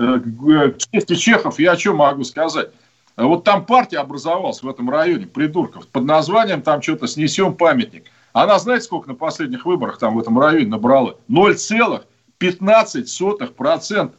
[0.00, 2.70] к чести чехов я что могу сказать?
[3.16, 8.04] Вот там партия образовалась в этом районе, придурков, под названием там что-то «Снесем памятник».
[8.32, 11.16] Она знаете, сколько на последних выборах там в этом районе набрала?
[11.28, 14.12] 0,15%.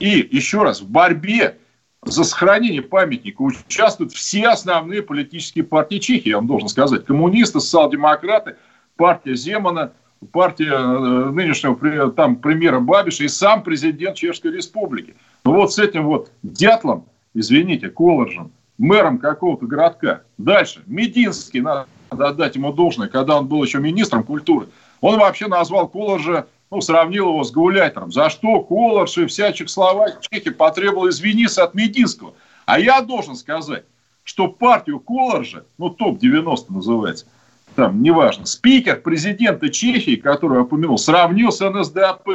[0.00, 1.58] И еще раз, в борьбе
[2.02, 7.04] за сохранение памятника участвуют все основные политические партии Чехии, я вам должен сказать.
[7.04, 8.56] Коммунисты, социал-демократы,
[8.96, 9.92] партия Земана,
[10.32, 15.14] партия э, нынешнего там, премьера Бабиша и сам президент Чешской Республики.
[15.44, 20.22] Ну вот с этим вот дятлом, извините, Колоржем, мэром какого-то городка.
[20.38, 20.82] Дальше.
[20.86, 24.68] Мединский, надо отдать ему должное, когда он был еще министром культуры.
[25.00, 28.12] Он вообще назвал Колоржа, ну, сравнил его с гауляйтером.
[28.12, 32.34] За что Колорж и вся Чехословакия, Чехия потребовала извиниться от Мединского.
[32.66, 33.84] А я должен сказать,
[34.24, 37.26] что партию Колоржа, ну, ТОП-90 называется,
[37.78, 42.28] там, неважно, спикер президента Чехии, который упомянул, сравнил с НСДАП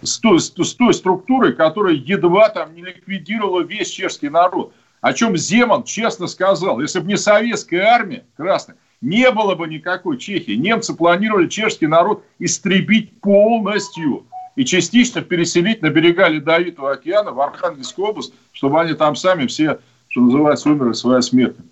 [0.00, 4.72] с той, с той структурой, которая едва там не ликвидировала весь чешский народ.
[5.02, 10.16] О чем Земан честно сказал, если бы не советская армия красная, не было бы никакой
[10.16, 10.52] Чехии.
[10.52, 14.24] Немцы планировали чешский народ истребить полностью
[14.56, 19.80] и частично переселить на берега Ледовитого океана в Архангельскую область, чтобы они там сами все,
[20.08, 21.62] что называется, умерли своей смертью.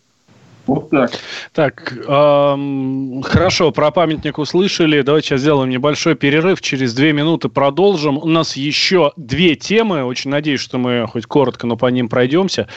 [0.69, 1.11] Вот так.
[1.55, 5.01] Так, эм, хорошо, про памятник услышали.
[5.01, 6.61] Давайте сейчас сделаем небольшой перерыв.
[6.61, 8.19] Через две минуты продолжим.
[8.19, 10.05] У нас еще две темы.
[10.05, 12.69] Очень надеюсь, что мы хоть коротко, но по ним пройдемся.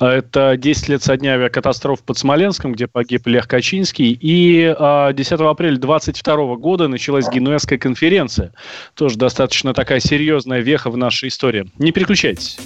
[0.00, 4.18] Это 10 лет со дня авиакатастроф под Смоленском, где погиб Лех Качинский.
[4.18, 8.54] И э, 10 апреля 2022 года началась Генуэзская конференция.
[8.94, 11.70] Тоже достаточно такая серьезная веха в нашей истории.
[11.78, 12.56] Не переключайтесь.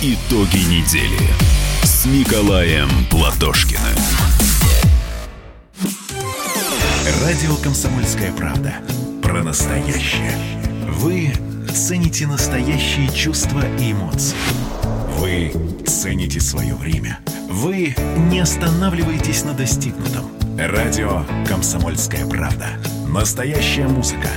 [0.00, 3.82] Итоги недели с Николаем Платошкиным.
[7.22, 8.74] Радио «Комсомольская правда».
[9.22, 10.32] Про настоящее.
[10.88, 11.32] Вы
[11.72, 14.36] цените настоящие чувства и эмоции.
[15.18, 15.52] Вы
[15.86, 17.18] цените свое время.
[17.48, 17.94] Вы
[18.30, 20.30] не останавливаетесь на достигнутом.
[20.58, 22.66] Радио «Комсомольская правда».
[23.08, 24.28] Настоящая музыка.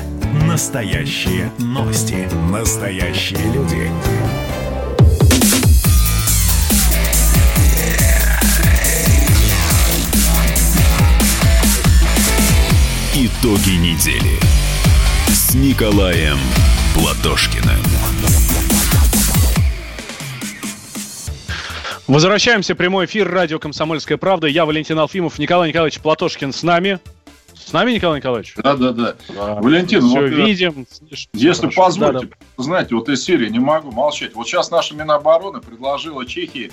[0.46, 2.28] Настоящие новости.
[2.52, 3.90] Настоящие люди.
[13.18, 14.38] Итоги недели
[15.30, 16.36] с Николаем
[16.94, 17.80] Платошкиным.
[22.08, 22.76] Возвращаемся.
[22.76, 23.32] Прямой эфир.
[23.32, 24.48] Радио «Комсомольская правда».
[24.48, 25.40] Я Валентин Алфимов.
[25.40, 27.00] Николай Николаевич Платошкин с нами.
[27.54, 28.54] С нами, Николай Николаевич?
[28.58, 29.16] Да, да, да.
[29.30, 30.86] да Валентин, все вот, видим.
[30.92, 31.86] Слышим, если хорошо.
[31.86, 32.64] позволите, да, да.
[32.64, 34.36] знаете, вот из серии не могу молчать.
[34.36, 36.70] Вот сейчас наша Минобороны предложила Чехии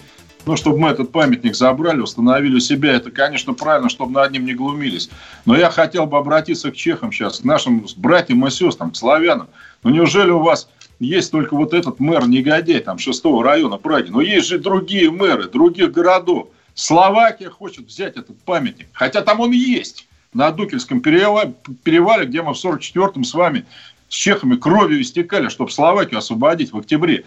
[0.46, 4.44] ну, чтобы мы этот памятник забрали, установили у себя, это, конечно, правильно, чтобы над ним
[4.44, 5.10] не глумились.
[5.44, 9.48] Но я хотел бы обратиться к чехам сейчас, к нашим братьям и сестрам, к славянам.
[9.82, 14.10] Ну, неужели у вас есть только вот этот мэр-негодяй, там, шестого района Праги?
[14.10, 16.48] Но есть же другие мэры, других городов.
[16.74, 22.54] Словакия хочет взять этот памятник, хотя там он есть, на Дукельском перевале, перевале где мы
[22.54, 23.66] в 44-м с вами
[24.08, 27.24] с чехами кровью истекали, чтобы Словакию освободить в октябре.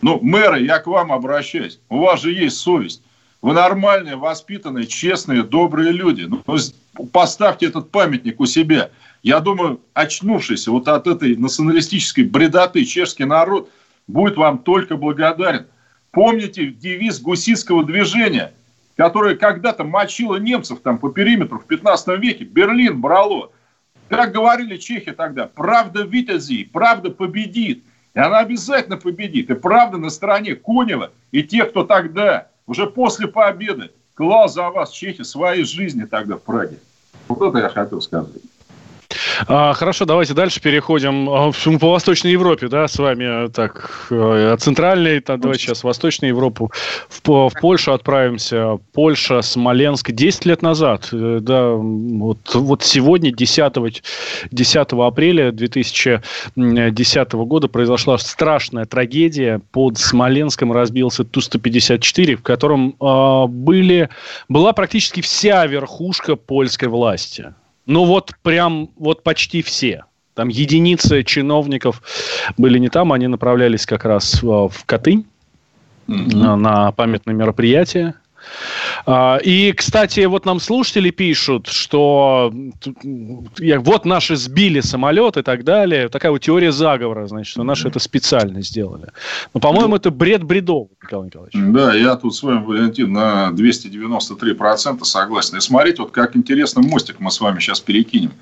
[0.00, 1.80] Ну, мэры, я к вам обращаюсь.
[1.88, 3.02] У вас же есть совесть.
[3.42, 6.22] Вы нормальные, воспитанные, честные, добрые люди.
[6.22, 6.42] Ну,
[7.12, 8.90] поставьте этот памятник у себя.
[9.22, 13.70] Я думаю, очнувшийся вот от этой националистической бредоты чешский народ
[14.06, 15.66] будет вам только благодарен.
[16.12, 18.54] Помните девиз гуситского движения,
[18.96, 23.50] которое когда-то мочило немцев там по периметру в 15 веке, Берлин брало.
[24.08, 27.84] Как говорили чехи тогда, правда витязей, правда победит.
[28.14, 29.50] И она обязательно победит.
[29.50, 34.90] И правда на стороне Конева и тех, кто тогда, уже после победы, клал за вас
[34.90, 36.78] чехи своей жизни тогда в Праге.
[37.28, 38.42] Вот это я хотел сказать.
[39.46, 45.20] А, хорошо, давайте дальше переходим а, по Восточной Европе, да, с вами так, э, центральной,
[45.20, 46.72] так, давайте сейчас Восточную Европу,
[47.08, 54.02] в, в Польшу отправимся, Польша, Смоленск, 10 лет назад, э, да, вот, вот сегодня, 10,
[54.50, 64.08] 10 апреля 2010 года произошла страшная трагедия, под Смоленском разбился Ту-154, в котором э, были,
[64.48, 67.54] была практически вся верхушка польской власти.
[67.88, 70.04] Ну вот прям, вот почти все.
[70.34, 72.02] Там единицы чиновников
[72.58, 75.24] были не там, они направлялись как раз в Катынь
[76.06, 76.36] mm-hmm.
[76.36, 78.14] на, на памятное мероприятие.
[79.06, 82.52] А, и, кстати, вот нам слушатели пишут, что
[83.60, 86.08] вот наши сбили самолет и так далее.
[86.08, 89.08] Такая вот теория заговора, значит, что наши это специально сделали.
[89.54, 91.54] Но, по-моему, это бред бредов, Николай Николаевич.
[91.54, 95.58] Да, я тут с вами, Валентин, на 293% согласен.
[95.58, 98.32] И смотрите, вот как интересно мостик мы с вами сейчас перекинем.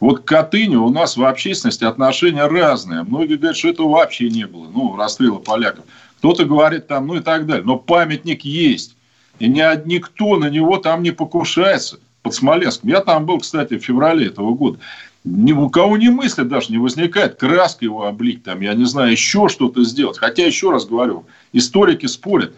[0.00, 3.02] Вот к Катыню у нас в общественности отношения разные.
[3.02, 4.66] Многие говорят, что этого вообще не было.
[4.72, 5.84] Ну, расстрела поляков.
[6.18, 7.64] Кто-то говорит там, ну и так далее.
[7.64, 8.96] Но памятник есть.
[9.40, 12.88] И ни, никто на него там не покушается под Смоленском.
[12.88, 14.78] Я там был, кстати, в феврале этого года.
[15.24, 19.10] Ни у кого не мысли даже не возникает краской его облить, там, я не знаю,
[19.10, 20.18] еще что-то сделать.
[20.18, 22.54] Хотя, еще раз говорю, историки спорят.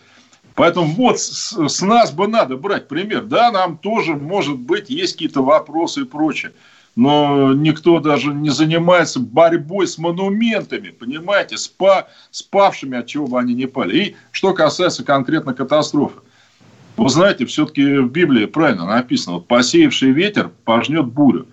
[0.54, 3.22] Поэтому вот с, с нас бы надо брать пример.
[3.22, 6.52] Да, нам тоже, может быть, есть какие-то вопросы и прочее.
[6.94, 13.54] Но никто даже не занимается борьбой с монументами, понимаете, спа, спавшими, от чего бы они
[13.54, 13.98] не пали.
[13.98, 16.18] И что касается конкретно катастрофы.
[16.96, 21.46] Вы знаете, все-таки в Библии правильно написано, вот посеявший ветер пожнет бурю.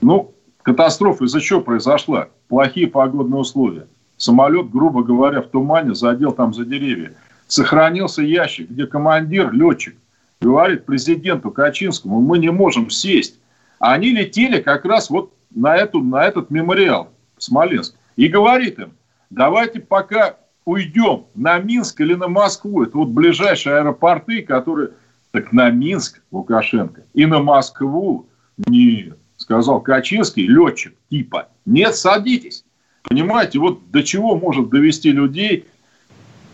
[0.00, 2.28] Ну, катастрофа из-за чего произошла?
[2.48, 3.86] Плохие погодные условия.
[4.16, 7.12] Самолет, грубо говоря, в тумане задел там за деревья.
[7.46, 9.96] Сохранился ящик, где командир, летчик,
[10.40, 13.38] говорит президенту Качинскому, мы не можем сесть.
[13.78, 17.94] А они летели как раз вот на, эту, на этот мемориал в Смоленск.
[18.16, 18.92] И говорит им,
[19.30, 20.36] давайте пока
[20.68, 22.82] уйдем на Минск или на Москву.
[22.82, 24.90] Это вот ближайшие аэропорты, которые...
[25.30, 28.26] Так на Минск Лукашенко и на Москву
[28.66, 29.18] нет.
[29.36, 32.64] Сказал Качинский, летчик типа, нет, садитесь.
[33.02, 35.66] Понимаете, вот до чего может довести людей,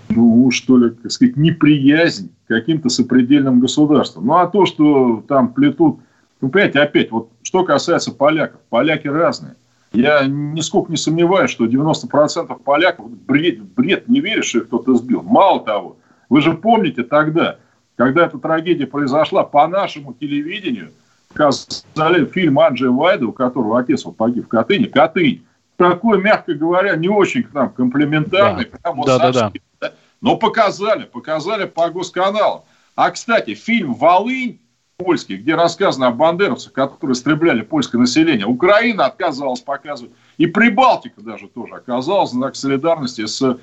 [0.09, 4.27] ну, что ли, так сказать, неприязнь к каким-то сопредельным государствам.
[4.27, 6.01] Ну, а то, что там плетут...
[6.41, 8.61] Ну, понимаете, опять, вот что касается поляков.
[8.71, 9.55] Поляки разные.
[9.95, 15.23] Я нисколько не сомневаюсь, что 90% поляков бред, бред не веришь, что их кто-то сбил.
[15.23, 15.97] Мало того,
[16.29, 17.59] вы же помните тогда,
[17.97, 20.91] когда эта трагедия произошла, по нашему телевидению
[21.29, 25.45] показали фильм Анджея Вайда, у которого отец вот погиб в Катыни, Катынь.
[25.77, 28.79] Такой, мягко говоря, не очень к нам комплиментарный, да.
[28.79, 29.53] прямо да, да, да.
[29.81, 29.93] да.
[30.21, 32.63] Но показали, показали по госканалам.
[32.95, 34.61] А, кстати, фильм «Волынь»
[34.97, 38.47] польский, где рассказано о бандеровцах, которые истребляли польское население.
[38.47, 40.13] Украина отказалась показывать.
[40.37, 43.59] И Прибалтика даже тоже оказалась знак солидарности с...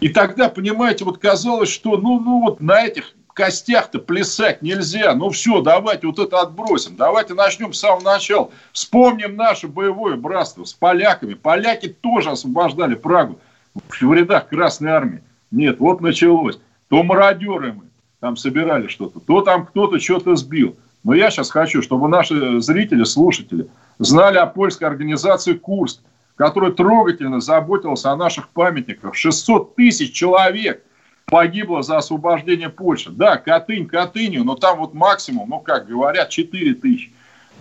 [0.00, 5.14] И тогда, понимаете, вот казалось, что ну, ну вот на этих костях-то плясать нельзя.
[5.14, 6.96] Ну все, давайте вот это отбросим.
[6.96, 8.50] Давайте начнем с самого начала.
[8.72, 11.34] Вспомним наше боевое братство с поляками.
[11.34, 13.40] Поляки тоже освобождали Прагу
[13.74, 15.22] в рядах Красной Армии.
[15.50, 16.58] Нет, вот началось.
[16.88, 17.84] То мародеры мы,
[18.20, 20.76] там собирали что-то, то там кто-то что-то сбил.
[21.02, 23.68] Но я сейчас хочу, чтобы наши зрители, слушатели
[23.98, 26.00] знали о польской организации «Курск»,
[26.36, 29.14] которая трогательно заботилась о наших памятниках.
[29.14, 30.84] 600 тысяч человек
[31.26, 33.10] погибло за освобождение Польши.
[33.10, 37.12] Да, Катынь, Катынью, но там вот максимум, ну как говорят, 4 тысячи.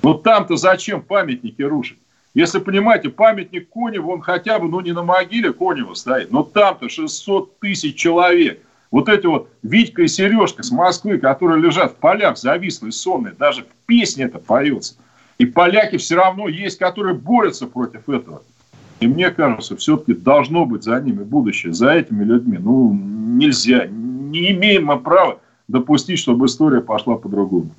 [0.01, 1.99] Но там-то зачем памятники рушить?
[2.33, 6.89] Если понимаете, памятник Коневу, он хотя бы, ну не на могиле Конева стоит, но там-то
[6.89, 12.37] 600 тысяч человек– вот эти вот Витька и Сережка с Москвы, которые лежат в полях
[12.37, 14.95] завислые, сонные, даже в песне это поется.
[15.37, 18.41] И поляки все равно есть, которые борются против этого.
[18.99, 22.57] И мне кажется, все-таки должно быть за ними будущее, за этими людьми.
[22.59, 27.69] Ну, нельзя, не имеем мы права допустить, чтобы история пошла по-другому.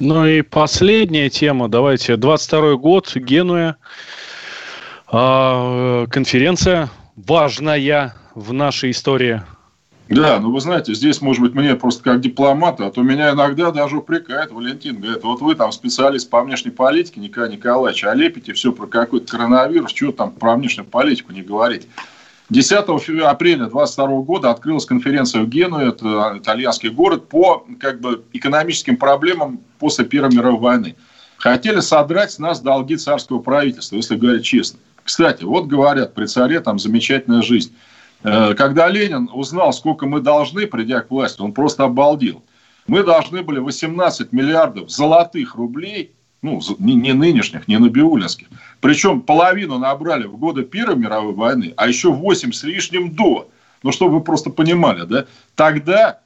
[0.00, 3.76] Ну и последняя тема, давайте, 22 год, Генуя,
[5.06, 9.42] а, конференция важная в нашей истории–
[10.08, 13.70] да, ну вы знаете, здесь, может быть, мне просто как дипломата, а то меня иногда
[13.70, 18.54] даже упрекает Валентин, говорит, вот вы там специалист по внешней политике, Николай Николаевич, а лепите
[18.54, 21.86] все про какой-то коронавирус, чего там про внешнюю политику не говорить.
[22.50, 28.96] 10 апреля 2022 года открылась конференция в Генуе, это итальянский город, по как бы, экономическим
[28.96, 30.96] проблемам после Первой мировой войны.
[31.36, 34.80] Хотели содрать с нас долги царского правительства, если говорить честно.
[35.04, 37.74] Кстати, вот говорят, при царе там замечательная жизнь.
[38.22, 42.42] Э, когда Ленин узнал, сколько мы должны, придя к власти, он просто обалдел.
[42.86, 48.48] Мы должны были 18 миллиардов золотых рублей, ну, не, не нынешних, не набиулинских.
[48.80, 53.48] Причем половину набрали в годы Первой мировой войны, а еще 8 с лишним до.
[53.82, 55.26] Ну, чтобы вы просто понимали, да?
[55.54, 56.20] Тогда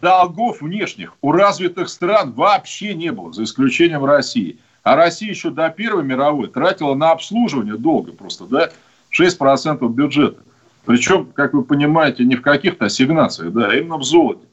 [0.00, 4.58] долгов внешних у развитых стран вообще не было, за исключением России.
[4.82, 8.70] А Россия еще до Первой мировой тратила на обслуживание долга просто, да,
[9.16, 10.42] 6% бюджета.
[10.84, 14.46] Причем, как вы понимаете, не в каких-то ассигнациях, да, а именно в золоте.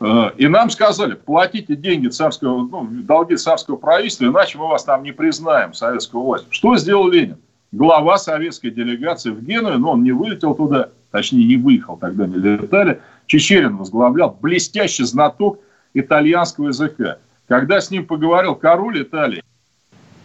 [0.00, 5.02] Э, и нам сказали, платите деньги царского, ну, долги царского правительства, иначе мы вас там
[5.02, 6.46] не признаем, советскую власть.
[6.50, 7.38] Что сделал Ленин?
[7.72, 12.36] Глава советской делегации в Геную, но он не вылетел туда, точнее не выехал, тогда не
[12.36, 13.00] летали.
[13.26, 15.58] Чечерин возглавлял, блестящий знаток
[15.94, 17.16] итальянского языка.
[17.48, 19.42] Когда с ним поговорил король Италии,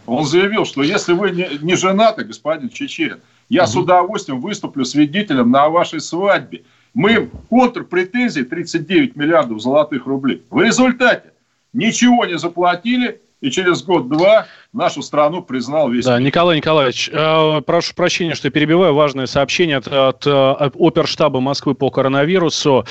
[0.06, 3.70] он заявил, что если вы не, не женаты, господин Чечерин, я угу.
[3.70, 6.64] с удовольствием выступлю свидетелем на вашей свадьбе.
[6.94, 10.42] Мы контрпретензии 39 миллиардов золотых рублей.
[10.50, 11.32] В результате
[11.72, 16.26] ничего не заплатили, и через год-два нашу страну признал весь Да, мир.
[16.26, 18.94] Николай Николаевич, э, прошу прощения, что перебиваю.
[18.94, 22.84] Важное сообщение от, от, от оперштаба Москвы по коронавирусу.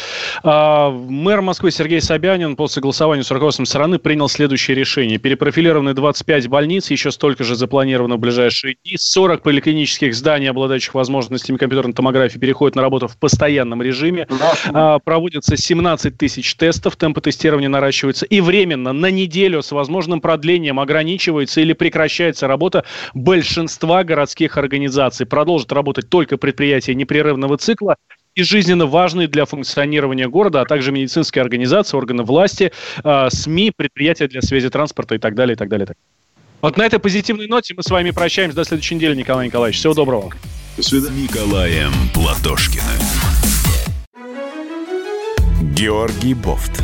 [0.43, 5.19] Э, мэр Москвы Сергей Собянин после голосования с руководством страны принял следующее решение.
[5.19, 8.97] Перепрофилированы 25 больниц, еще столько же запланировано в ближайшие дни.
[8.97, 14.27] 40 поликлинических зданий, обладающих возможностями компьютерной томографии, переходят на работу в постоянном режиме.
[14.73, 18.25] Э, проводится 17 тысяч тестов, темпы тестирования наращиваются.
[18.25, 25.25] И временно, на неделю, с возможным продлением, ограничивается или прекращается работа большинства городских организаций.
[25.25, 27.95] Продолжат работать только предприятия непрерывного цикла
[28.35, 32.71] и жизненно важные для функционирования города, а также медицинские организации, органы власти,
[33.03, 35.87] э, СМИ, предприятия для связи транспорта и так далее, и так далее.
[36.61, 39.79] Вот на этой позитивной ноте мы с вами прощаемся до следующей недели, Николай Николаевич.
[39.79, 40.31] Всего доброго.
[40.75, 41.23] До свидания.
[41.23, 42.83] Николаем Платошкиным.
[45.73, 46.83] Георгий Бофт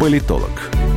[0.00, 0.70] Политолог,